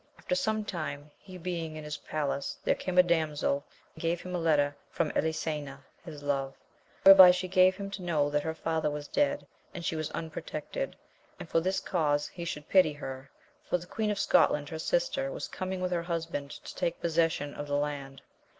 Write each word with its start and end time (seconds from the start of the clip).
After 0.17 0.33
some 0.33 0.65
time, 0.65 1.11
he 1.19 1.37
being 1.37 1.75
in 1.75 1.83
his 1.83 1.97
palace, 1.97 2.57
there 2.63 2.73
came 2.73 2.97
a 2.97 3.03
damsel 3.03 3.63
and 3.93 4.01
gave 4.01 4.21
him 4.21 4.33
a 4.33 4.39
letter 4.39 4.75
from 4.89 5.11
Elisena 5.11 5.85
his 6.03 6.23
love, 6.23 6.55
whereby 7.03 7.29
she 7.29 7.47
gave 7.47 7.75
him 7.75 7.91
to 7.91 8.01
know 8.01 8.27
that 8.31 8.41
her 8.41 8.55
father 8.55 8.89
was 8.89 9.07
dead, 9.07 9.45
and 9.75 9.85
she 9.85 9.95
was 9.95 10.09
unprotected, 10.09 10.95
and 11.39 11.49
for 11.49 11.59
this 11.59 11.79
cause 11.79 12.27
he 12.29 12.45
should 12.45 12.67
pity 12.67 12.93
her, 12.93 13.29
for 13.69 13.77
the 13.77 13.85
queen 13.85 14.09
of 14.09 14.17
Scotland 14.17 14.69
her 14.69 14.79
sister 14.79 15.31
was 15.31 15.47
coming 15.47 15.79
with 15.81 15.91
her 15.91 16.01
husband 16.01 16.49
to 16.49 16.73
take 16.73 16.99
possession 16.99 17.53
of 17.53 17.67
the 17.67 17.77
land. 17.77 18.23